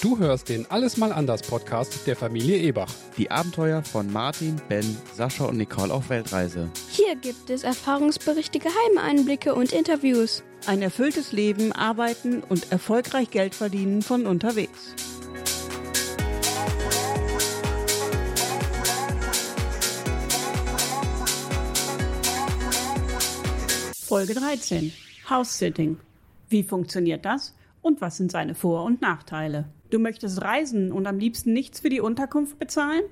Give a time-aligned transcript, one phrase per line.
[0.00, 2.94] Du hörst den Alles mal anders Podcast der Familie Ebach.
[3.16, 6.70] Die Abenteuer von Martin, Ben, Sascha und Nicole auf Weltreise.
[6.88, 10.44] Hier gibt es Erfahrungsberichte, geheime Einblicke und Interviews.
[10.68, 14.94] Ein erfülltes Leben, arbeiten und erfolgreich Geld verdienen von unterwegs.
[24.06, 24.92] Folge 13.
[25.28, 25.98] House-Sitting.
[26.48, 29.68] Wie funktioniert das und was sind seine Vor- und Nachteile?
[29.90, 33.02] Du möchtest reisen und am liebsten nichts für die Unterkunft bezahlen?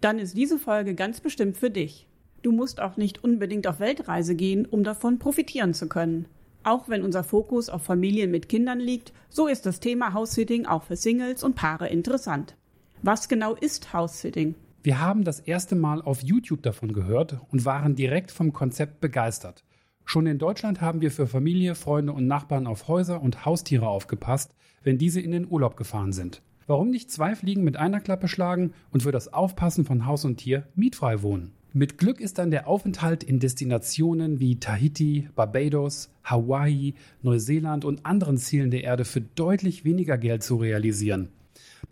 [0.00, 2.06] Dann ist diese Folge ganz bestimmt für dich.
[2.42, 6.26] Du musst auch nicht unbedingt auf Weltreise gehen, um davon profitieren zu können.
[6.64, 10.82] Auch wenn unser Fokus auf Familien mit Kindern liegt, so ist das Thema House-Sitting auch
[10.82, 12.56] für Singles und Paare interessant.
[13.02, 14.54] Was genau ist House-Sitting?
[14.82, 19.64] Wir haben das erste Mal auf YouTube davon gehört und waren direkt vom Konzept begeistert.
[20.10, 24.54] Schon in Deutschland haben wir für Familie, Freunde und Nachbarn auf Häuser und Haustiere aufgepasst,
[24.82, 26.40] wenn diese in den Urlaub gefahren sind.
[26.66, 30.38] Warum nicht zwei Fliegen mit einer Klappe schlagen und für das Aufpassen von Haus und
[30.38, 31.52] Tier mietfrei wohnen?
[31.74, 38.38] Mit Glück ist dann der Aufenthalt in Destinationen wie Tahiti, Barbados, Hawaii, Neuseeland und anderen
[38.38, 41.28] Zielen der Erde für deutlich weniger Geld zu realisieren.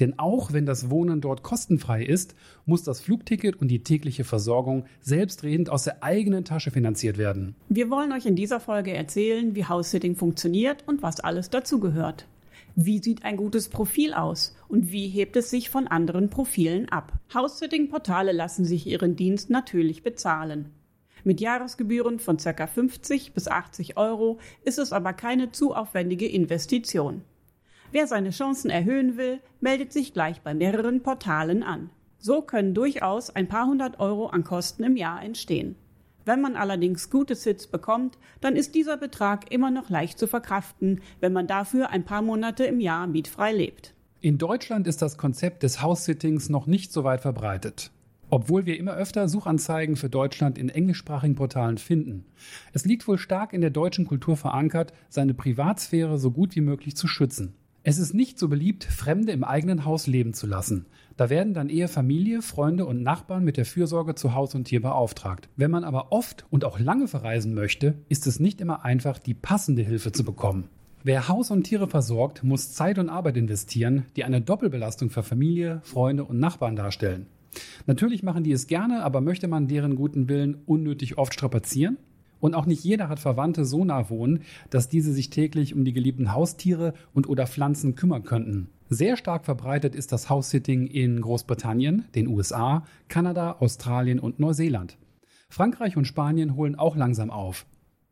[0.01, 4.85] Denn auch wenn das Wohnen dort kostenfrei ist, muss das Flugticket und die tägliche Versorgung
[5.01, 7.55] selbstredend aus der eigenen Tasche finanziert werden.
[7.69, 12.27] Wir wollen euch in dieser Folge erzählen, wie House-Sitting funktioniert und was alles dazugehört.
[12.79, 17.13] Wie sieht ein gutes Profil aus und wie hebt es sich von anderen Profilen ab?
[17.33, 20.71] House-Sitting-Portale lassen sich ihren Dienst natürlich bezahlen.
[21.25, 22.67] Mit Jahresgebühren von ca.
[22.67, 27.23] 50 bis 80 Euro ist es aber keine zu aufwendige Investition.
[27.97, 31.89] Wer seine Chancen erhöhen will, meldet sich gleich bei mehreren Portalen an.
[32.19, 35.77] So können durchaus ein paar hundert Euro an Kosten im Jahr entstehen.
[36.27, 41.01] Wenn man allerdings gute Sits bekommt, dann ist dieser Betrag immer noch leicht zu verkraften,
[41.21, 43.95] wenn man dafür ein paar Monate im Jahr mietfrei lebt.
[44.21, 47.93] In Deutschland ist das Konzept des House-Sittings noch nicht so weit verbreitet.
[48.29, 52.27] Obwohl wir immer öfter Suchanzeigen für Deutschland in englischsprachigen Portalen finden.
[52.75, 56.95] Es liegt wohl stark in der deutschen Kultur verankert, seine Privatsphäre so gut wie möglich
[56.95, 57.55] zu schützen.
[57.89, 60.87] Es ist nicht so beliebt, Fremde im eigenen Haus leben zu lassen.
[61.17, 64.83] Da werden dann eher Familie, Freunde und Nachbarn mit der Fürsorge zu Haus und Tier
[64.83, 65.49] beauftragt.
[65.55, 69.35] Wenn man aber oft und auch lange verreisen möchte, ist es nicht immer einfach, die
[69.35, 70.69] passende Hilfe zu bekommen.
[71.05, 75.79] Wer Haus und Tiere versorgt, muss Zeit und Arbeit investieren, die eine Doppelbelastung für Familie,
[75.85, 77.27] Freunde und Nachbarn darstellen.
[77.87, 81.99] Natürlich machen die es gerne, aber möchte man deren guten Willen unnötig oft strapazieren?
[82.47, 85.93] Und auch nicht jeder hat Verwandte so nah wohnen, dass diese sich täglich um die
[85.93, 88.69] geliebten Haustiere und oder Pflanzen kümmern könnten.
[88.89, 94.97] Sehr stark verbreitet ist das House-Sitting in Großbritannien, den USA, Kanada, Australien und Neuseeland.
[95.49, 97.67] Frankreich und Spanien holen auch langsam auf.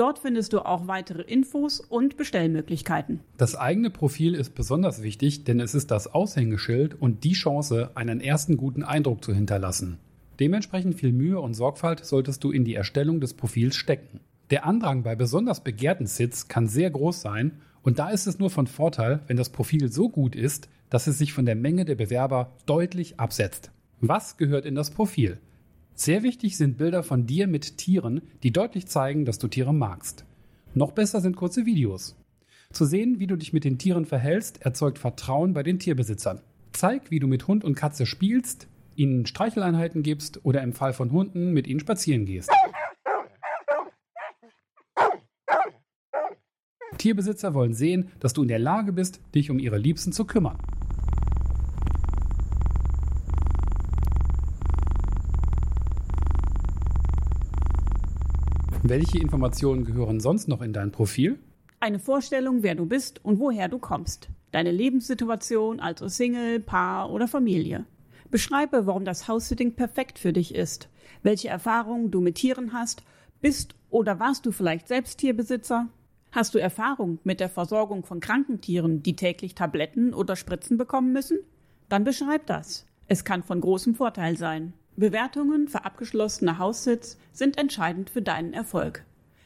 [0.00, 3.20] Dort findest du auch weitere Infos und Bestellmöglichkeiten.
[3.36, 8.22] Das eigene Profil ist besonders wichtig, denn es ist das Aushängeschild und die Chance, einen
[8.22, 9.98] ersten guten Eindruck zu hinterlassen.
[10.38, 14.20] Dementsprechend viel Mühe und Sorgfalt solltest du in die Erstellung des Profils stecken.
[14.48, 18.48] Der Andrang bei besonders begehrten Sits kann sehr groß sein und da ist es nur
[18.48, 21.96] von Vorteil, wenn das Profil so gut ist, dass es sich von der Menge der
[21.96, 23.70] Bewerber deutlich absetzt.
[24.00, 25.40] Was gehört in das Profil?
[25.94, 30.24] Sehr wichtig sind Bilder von dir mit Tieren, die deutlich zeigen, dass du Tiere magst.
[30.74, 32.16] Noch besser sind kurze Videos.
[32.72, 36.40] Zu sehen, wie du dich mit den Tieren verhältst, erzeugt Vertrauen bei den Tierbesitzern.
[36.72, 41.10] Zeig, wie du mit Hund und Katze spielst, ihnen Streicheleinheiten gibst oder im Fall von
[41.10, 42.50] Hunden mit ihnen spazieren gehst.
[46.98, 50.58] Tierbesitzer wollen sehen, dass du in der Lage bist, dich um ihre Liebsten zu kümmern.
[58.90, 61.38] Welche Informationen gehören sonst noch in dein Profil?
[61.78, 64.30] Eine Vorstellung, wer du bist und woher du kommst.
[64.50, 67.86] Deine Lebenssituation, also Single, Paar oder Familie.
[68.32, 70.88] Beschreibe, warum das House-Sitting perfekt für dich ist,
[71.22, 73.04] welche Erfahrungen du mit Tieren hast,
[73.40, 75.86] bist oder warst du vielleicht selbst Tierbesitzer?
[76.32, 81.12] Hast du Erfahrung mit der Versorgung von kranken Tieren, die täglich Tabletten oder Spritzen bekommen
[81.12, 81.38] müssen?
[81.88, 82.88] Dann beschreib das.
[83.06, 84.72] Es kann von großem Vorteil sein.
[85.00, 89.04] Bewertungen für abgeschlossene Haussitz sind entscheidend für deinen Erfolg.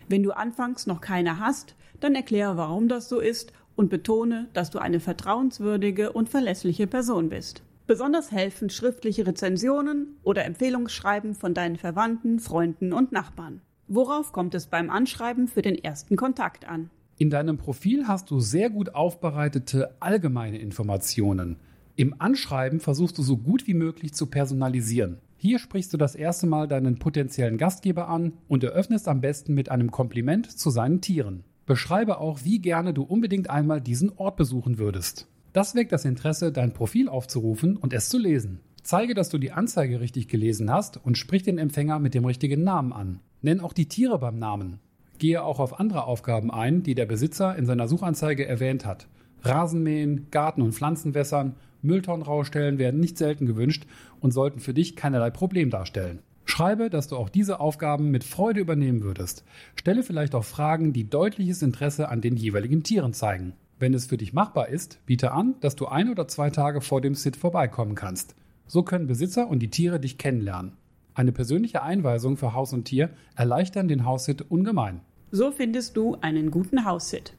[0.09, 4.71] Wenn du anfangs noch keine hast, dann erkläre, warum das so ist und betone, dass
[4.71, 7.63] du eine vertrauenswürdige und verlässliche Person bist.
[7.87, 13.61] Besonders helfen schriftliche Rezensionen oder Empfehlungsschreiben von deinen Verwandten, Freunden und Nachbarn.
[13.87, 16.91] Worauf kommt es beim Anschreiben für den ersten Kontakt an?
[17.17, 21.59] In deinem Profil hast du sehr gut aufbereitete allgemeine Informationen.
[21.95, 25.19] Im Anschreiben versuchst du so gut wie möglich zu personalisieren.
[25.47, 29.71] Hier sprichst du das erste Mal deinen potenziellen Gastgeber an und eröffnest am besten mit
[29.71, 31.45] einem Kompliment zu seinen Tieren.
[31.67, 35.29] Beschreibe auch, wie gerne du unbedingt einmal diesen Ort besuchen würdest.
[35.53, 38.61] Das weckt das Interesse, dein Profil aufzurufen und es zu lesen.
[38.83, 42.65] Zeige, dass du die Anzeige richtig gelesen hast und sprich den Empfänger mit dem richtigen
[42.65, 43.21] Namen an.
[43.43, 44.81] Nenn auch die Tiere beim Namen.
[45.19, 49.09] Gehe auch auf andere Aufgaben ein, die der Besitzer in seiner Suchanzeige erwähnt hat.
[49.43, 53.85] Rasenmähen, Garten- und Pflanzenwässern, Mülltonnen rausstellen werden nicht selten gewünscht
[54.21, 56.21] und sollten für dich keinerlei Problem darstellen.
[56.47, 59.45] Schreibe, dass du auch diese Aufgaben mit Freude übernehmen würdest.
[59.77, 63.55] Stelle vielleicht auch Fragen, die deutliches Interesse an den jeweiligen Tieren zeigen.
[63.79, 67.01] Wenn es für dich machbar ist, biete an, dass du ein oder zwei Tage vor
[67.01, 68.35] dem Sit vorbeikommen kannst.
[68.67, 70.73] So können Besitzer und die Tiere dich kennenlernen.
[71.15, 75.01] Eine persönliche Einweisung für Haus und Tier erleichtern den Haussit ungemein.
[75.31, 77.35] So findest du einen guten Haussit.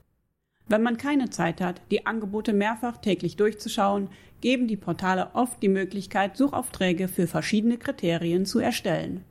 [0.68, 4.10] Wenn man keine Zeit hat, die Angebote mehrfach täglich durchzuschauen,
[4.42, 9.24] geben die Portale oft die Möglichkeit, Suchaufträge für verschiedene Kriterien zu erstellen.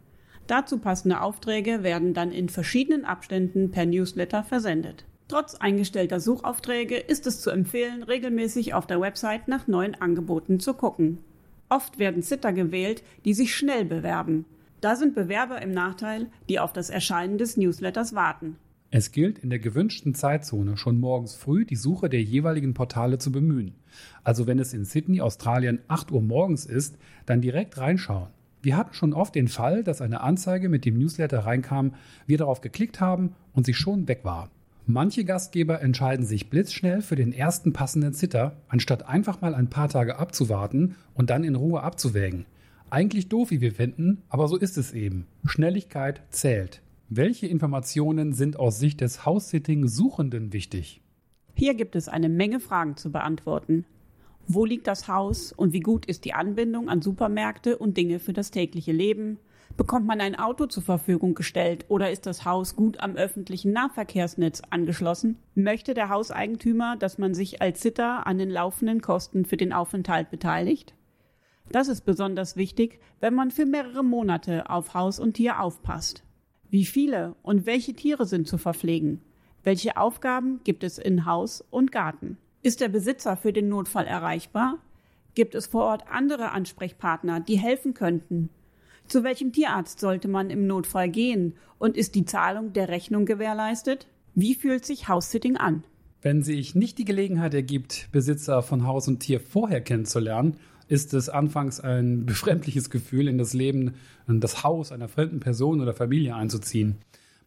[0.46, 5.04] Dazu passende Aufträge werden dann in verschiedenen Abständen per Newsletter versendet.
[5.26, 10.74] Trotz eingestellter Suchaufträge ist es zu empfehlen, regelmäßig auf der Website nach neuen Angeboten zu
[10.74, 11.18] gucken.
[11.70, 14.44] Oft werden Sitter gewählt, die sich schnell bewerben.
[14.82, 18.58] Da sind Bewerber im Nachteil, die auf das Erscheinen des Newsletters warten.
[18.96, 23.32] Es gilt, in der gewünschten Zeitzone schon morgens früh die Suche der jeweiligen Portale zu
[23.32, 23.74] bemühen.
[24.22, 26.96] Also wenn es in Sydney, Australien 8 Uhr morgens ist,
[27.26, 28.28] dann direkt reinschauen.
[28.62, 31.94] Wir hatten schon oft den Fall, dass eine Anzeige mit dem Newsletter reinkam,
[32.28, 34.48] wir darauf geklickt haben und sie schon weg war.
[34.86, 39.88] Manche Gastgeber entscheiden sich blitzschnell für den ersten passenden Sitter, anstatt einfach mal ein paar
[39.88, 42.46] Tage abzuwarten und dann in Ruhe abzuwägen.
[42.90, 45.26] Eigentlich doof, wie wir finden, aber so ist es eben.
[45.44, 46.80] Schnelligkeit zählt.
[47.16, 51.00] Welche Informationen sind aus Sicht des House-Sitting-Suchenden wichtig?
[51.54, 53.84] Hier gibt es eine Menge Fragen zu beantworten.
[54.48, 58.32] Wo liegt das Haus und wie gut ist die Anbindung an Supermärkte und Dinge für
[58.32, 59.38] das tägliche Leben?
[59.76, 64.62] Bekommt man ein Auto zur Verfügung gestellt oder ist das Haus gut am öffentlichen Nahverkehrsnetz
[64.70, 65.36] angeschlossen?
[65.54, 70.32] Möchte der Hauseigentümer, dass man sich als Sitter an den laufenden Kosten für den Aufenthalt
[70.32, 70.96] beteiligt?
[71.70, 76.24] Das ist besonders wichtig, wenn man für mehrere Monate auf Haus und Tier aufpasst.
[76.74, 79.20] Wie viele und welche Tiere sind zu verpflegen?
[79.62, 82.36] Welche Aufgaben gibt es in Haus und Garten?
[82.64, 84.80] Ist der Besitzer für den Notfall erreichbar?
[85.36, 88.48] Gibt es vor Ort andere Ansprechpartner, die helfen könnten?
[89.06, 91.54] Zu welchem Tierarzt sollte man im Notfall gehen?
[91.78, 94.08] Und ist die Zahlung der Rechnung gewährleistet?
[94.34, 95.84] Wie fühlt sich House-Sitting an?
[96.22, 100.56] Wenn sich nicht die Gelegenheit ergibt, Besitzer von Haus und Tier vorher kennenzulernen,
[100.88, 103.94] ist es anfangs ein befremdliches Gefühl, in das Leben,
[104.28, 106.96] in das Haus einer fremden Person oder Familie einzuziehen.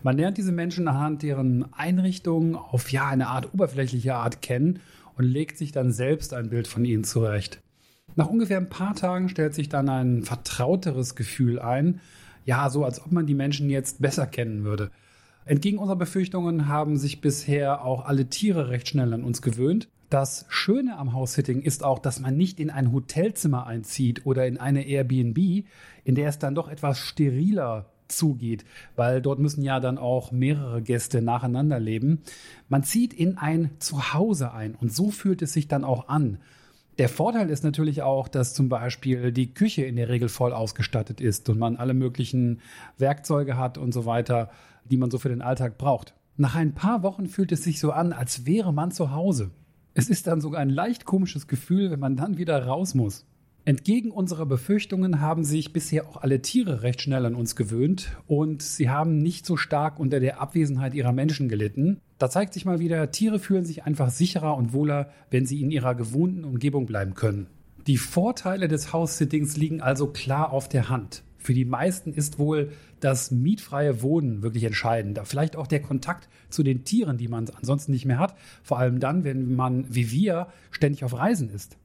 [0.03, 4.79] Man lernt diese Menschen anhand deren Einrichtungen auf ja eine Art oberflächliche Art kennen
[5.15, 7.61] und legt sich dann selbst ein Bild von ihnen zurecht.
[8.15, 11.99] Nach ungefähr ein paar Tagen stellt sich dann ein vertrauteres Gefühl ein,
[12.45, 14.89] ja, so als ob man die Menschen jetzt besser kennen würde.
[15.45, 19.89] Entgegen unserer Befürchtungen haben sich bisher auch alle Tiere recht schnell an uns gewöhnt.
[20.09, 24.57] Das Schöne am House-Sitting ist auch, dass man nicht in ein Hotelzimmer einzieht oder in
[24.57, 25.65] eine Airbnb,
[26.05, 28.63] in der es dann doch etwas steriler zugeht,
[28.95, 32.21] weil dort müssen ja dann auch mehrere Gäste nacheinander leben.
[32.69, 36.37] Man zieht in ein Zuhause ein und so fühlt es sich dann auch an.
[36.99, 41.19] Der Vorteil ist natürlich auch, dass zum Beispiel die Küche in der Regel voll ausgestattet
[41.19, 42.61] ist und man alle möglichen
[42.97, 44.51] Werkzeuge hat und so weiter,
[44.85, 46.15] die man so für den Alltag braucht.
[46.37, 49.51] Nach ein paar Wochen fühlt es sich so an, als wäre man zu Hause.
[49.97, 53.25] Es ist dann sogar ein leicht komisches Gefühl, wenn man dann wieder raus muss.
[53.65, 58.61] Entgegen unserer Befürchtungen haben sich bisher auch alle Tiere recht schnell an uns gewöhnt und
[58.61, 61.99] sie haben nicht so stark unter der Abwesenheit ihrer Menschen gelitten.
[62.19, 65.71] Da zeigt sich mal wieder, Tiere fühlen sich einfach sicherer und wohler, wenn sie in
[65.71, 67.47] ihrer gewohnten Umgebung bleiben können.
[67.87, 71.23] Die Vorteile des House-Sittings liegen also klar auf der Hand.
[71.47, 75.17] Für die meisten ist wohl das mietfreie Wohnen wirklich entscheidend.
[75.23, 78.35] Vielleicht auch der Kontakt zu den Tieren, die man ansonsten nicht mehr hat.
[78.63, 81.77] Vor allem dann, wenn man wie wir ständig auf Reisen ist.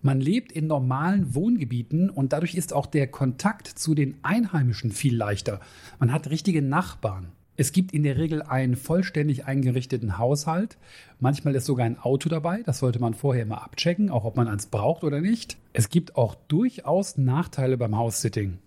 [0.00, 5.16] Man lebt in normalen Wohngebieten und dadurch ist auch der Kontakt zu den Einheimischen viel
[5.16, 5.58] leichter.
[5.98, 7.32] Man hat richtige Nachbarn.
[7.56, 10.78] Es gibt in der Regel einen vollständig eingerichteten Haushalt.
[11.18, 12.62] Manchmal ist sogar ein Auto dabei.
[12.62, 15.56] Das sollte man vorher immer abchecken, auch ob man eins braucht oder nicht.
[15.72, 18.58] Es gibt auch durchaus Nachteile beim House-Sitting.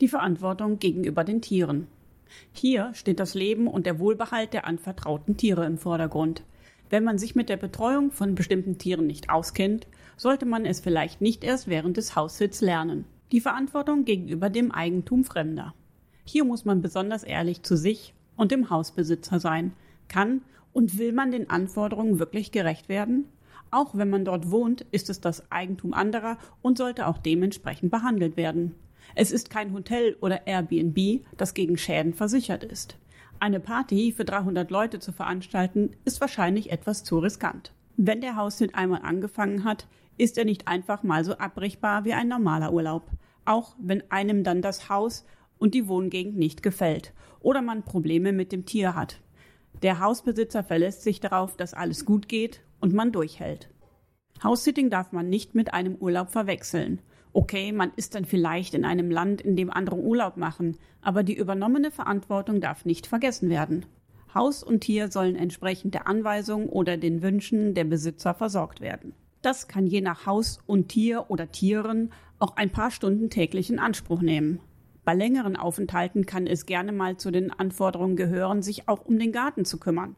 [0.00, 1.86] Die Verantwortung gegenüber den Tieren.
[2.52, 6.42] Hier steht das Leben und der Wohlbehalt der anvertrauten Tiere im Vordergrund.
[6.88, 11.20] Wenn man sich mit der Betreuung von bestimmten Tieren nicht auskennt, sollte man es vielleicht
[11.20, 13.04] nicht erst während des Haussitz lernen.
[13.32, 15.74] Die Verantwortung gegenüber dem Eigentum Fremder.
[16.24, 19.72] Hier muss man besonders ehrlich zu sich und dem Hausbesitzer sein.
[20.08, 23.26] Kann und will man den Anforderungen wirklich gerecht werden?
[23.70, 28.36] Auch wenn man dort wohnt, ist es das Eigentum anderer und sollte auch dementsprechend behandelt
[28.36, 28.74] werden.
[29.14, 32.96] Es ist kein Hotel oder Airbnb, das gegen Schäden versichert ist.
[33.40, 37.72] Eine Party für 300 Leute zu veranstalten, ist wahrscheinlich etwas zu riskant.
[37.96, 42.28] Wenn der Haushalt einmal angefangen hat, ist er nicht einfach mal so abbrechbar wie ein
[42.28, 43.10] normaler Urlaub.
[43.44, 45.24] Auch wenn einem dann das Haus
[45.58, 49.20] und die Wohngegend nicht gefällt oder man Probleme mit dem Tier hat.
[49.82, 53.68] Der Hausbesitzer verlässt sich darauf, dass alles gut geht und man durchhält.
[54.42, 57.00] House-Sitting darf man nicht mit einem Urlaub verwechseln.
[57.34, 61.36] Okay, man ist dann vielleicht in einem Land, in dem andere Urlaub machen, aber die
[61.36, 63.86] übernommene Verantwortung darf nicht vergessen werden.
[64.34, 69.14] Haus und Tier sollen entsprechend der Anweisung oder den Wünschen der Besitzer versorgt werden.
[69.40, 73.78] Das kann je nach Haus und Tier oder Tieren auch ein paar Stunden täglich in
[73.78, 74.60] Anspruch nehmen.
[75.04, 79.32] Bei längeren Aufenthalten kann es gerne mal zu den Anforderungen gehören, sich auch um den
[79.32, 80.16] Garten zu kümmern.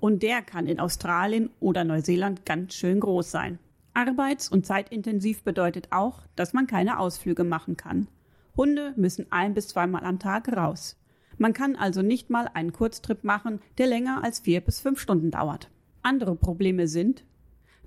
[0.00, 3.58] Und der kann in Australien oder Neuseeland ganz schön groß sein.
[3.94, 8.08] Arbeits- und zeitintensiv bedeutet auch, dass man keine Ausflüge machen kann.
[8.56, 11.00] Hunde müssen ein bis zweimal am Tag raus.
[11.38, 15.30] Man kann also nicht mal einen Kurztrip machen, der länger als vier bis fünf Stunden
[15.30, 15.70] dauert.
[16.02, 17.24] Andere Probleme sind,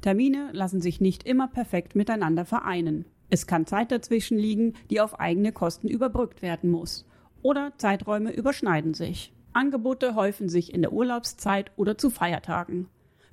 [0.01, 3.05] Termine lassen sich nicht immer perfekt miteinander vereinen.
[3.29, 7.05] Es kann Zeit dazwischen liegen, die auf eigene Kosten überbrückt werden muss.
[7.41, 9.33] Oder Zeiträume überschneiden sich.
[9.53, 12.87] Angebote häufen sich in der Urlaubszeit oder zu Feiertagen.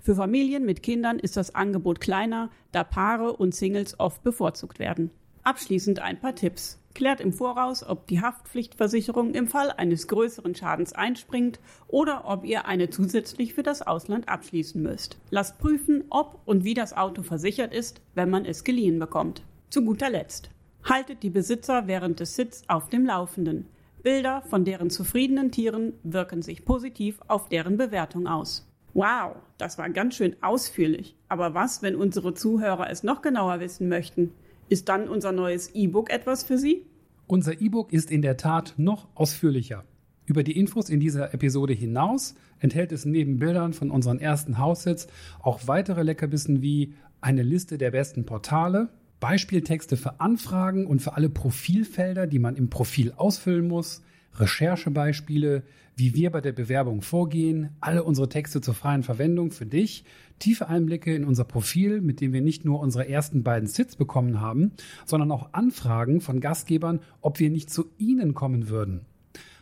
[0.04, 5.10] Für Familien mit Kindern ist das Angebot kleiner, da Paare und Singles oft bevorzugt werden.
[5.44, 6.78] Abschließend ein paar Tipps.
[6.92, 11.58] Klärt im Voraus, ob die Haftpflichtversicherung im Fall eines größeren Schadens einspringt
[11.88, 15.16] oder ob ihr eine zusätzlich für das Ausland abschließen müsst.
[15.30, 19.42] Lasst prüfen, ob und wie das Auto versichert ist, wenn man es geliehen bekommt.
[19.70, 20.50] Zu guter Letzt.
[20.84, 23.68] Haltet die Besitzer während des Sitz auf dem Laufenden.
[24.02, 28.68] Bilder von deren zufriedenen Tieren wirken sich positiv auf deren Bewertung aus.
[28.94, 31.16] Wow, das war ganz schön ausführlich.
[31.28, 34.30] Aber was, wenn unsere Zuhörer es noch genauer wissen möchten?
[34.68, 36.86] Ist dann unser neues E-Book etwas für Sie?
[37.26, 39.84] Unser E-Book ist in der Tat noch ausführlicher.
[40.26, 45.08] Über die Infos in dieser Episode hinaus enthält es neben Bildern von unseren ersten Haussitz
[45.42, 51.30] auch weitere Leckerbissen wie eine Liste der besten Portale, Beispieltexte für Anfragen und für alle
[51.30, 54.02] Profilfelder, die man im Profil ausfüllen muss,
[54.36, 55.62] Recherchebeispiele,
[55.96, 60.04] wie wir bei der Bewerbung vorgehen, alle unsere Texte zur freien Verwendung für dich,
[60.38, 64.40] tiefe Einblicke in unser Profil, mit dem wir nicht nur unsere ersten beiden Sits bekommen
[64.40, 64.72] haben,
[65.06, 69.02] sondern auch Anfragen von Gastgebern, ob wir nicht zu ihnen kommen würden.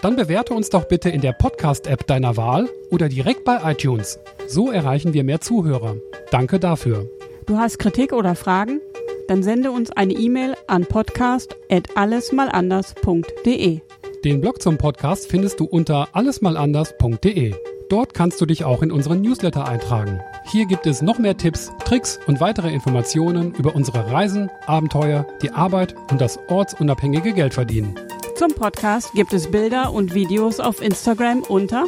[0.03, 4.19] Dann bewerte uns doch bitte in der Podcast-App deiner Wahl oder direkt bei iTunes.
[4.47, 5.95] So erreichen wir mehr Zuhörer.
[6.29, 7.09] Danke dafür.
[7.47, 8.81] Du hast Kritik oder Fragen?
[9.27, 13.79] Dann sende uns eine E-Mail an podcast@allesmalanders.de.
[14.23, 17.55] Den Blog zum Podcast findest du unter allesmalanders.de.
[17.89, 20.19] Dort kannst du dich auch in unseren Newsletter eintragen.
[20.43, 25.51] Hier gibt es noch mehr Tipps, Tricks und weitere Informationen über unsere Reisen, Abenteuer, die
[25.51, 27.97] Arbeit und das ortsunabhängige Geldverdienen.
[28.35, 31.85] Zum Podcast gibt es Bilder und Videos auf Instagram unter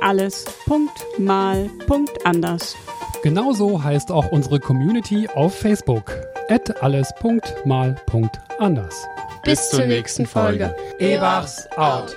[0.00, 2.74] alles.mal.anders.
[3.22, 6.10] Genauso heißt auch unsere Community auf Facebook
[6.80, 9.06] alles.mal.anders.
[9.44, 10.74] Bis zur nächsten Folge.
[10.98, 12.16] Ebachs out.